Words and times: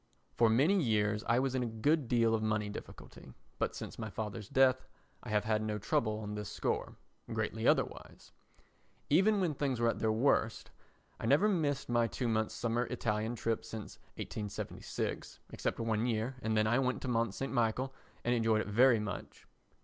For 0.33 0.49
many 0.49 0.81
years 0.81 1.23
I 1.27 1.37
was 1.37 1.53
in 1.53 1.61
a 1.61 1.67
good 1.67 2.07
deal 2.07 2.33
of 2.33 2.41
money 2.41 2.69
difficulty, 2.69 3.33
but 3.59 3.75
since 3.75 3.99
my 3.99 4.09
father's 4.09 4.49
death 4.49 4.87
I 5.21 5.29
have 5.29 5.43
had 5.43 5.61
no 5.61 5.77
trouble 5.77 6.17
on 6.21 6.33
this 6.33 6.49
score—greatly 6.49 7.67
otherwise. 7.67 8.31
Even 9.11 9.39
when 9.39 9.53
things 9.53 9.79
were 9.79 9.89
at 9.89 9.99
their 9.99 10.11
worst, 10.11 10.71
I 11.19 11.27
never 11.27 11.47
missed 11.47 11.87
my 11.87 12.07
two 12.07 12.27
months' 12.27 12.55
summer 12.55 12.85
Italian 12.87 13.35
trip 13.35 13.63
since 13.63 13.99
1876, 14.15 15.39
except 15.51 15.79
one 15.79 16.07
year 16.07 16.35
and 16.41 16.57
then 16.57 16.65
I 16.65 16.79
went 16.79 17.03
to 17.03 17.07
Mont 17.07 17.35
St. 17.35 17.53
Michel 17.53 17.93
and 18.25 18.33
enjoyed 18.33 18.61
it 18.61 18.67
very 18.67 18.99
much. 18.99 19.45